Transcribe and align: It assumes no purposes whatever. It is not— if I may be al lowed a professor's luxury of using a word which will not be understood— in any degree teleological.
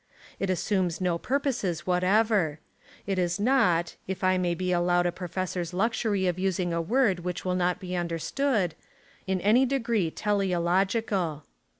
It 0.39 0.49
assumes 0.49 0.99
no 0.99 1.19
purposes 1.19 1.85
whatever. 1.85 2.59
It 3.05 3.19
is 3.19 3.39
not— 3.39 3.97
if 4.07 4.23
I 4.23 4.35
may 4.35 4.55
be 4.55 4.73
al 4.73 4.83
lowed 4.83 5.05
a 5.05 5.11
professor's 5.11 5.75
luxury 5.75 6.25
of 6.25 6.39
using 6.39 6.73
a 6.73 6.81
word 6.81 7.19
which 7.19 7.45
will 7.45 7.53
not 7.53 7.79
be 7.79 7.95
understood— 7.95 8.73
in 9.27 9.39
any 9.41 9.63
degree 9.63 10.09
teleological. 10.09 11.43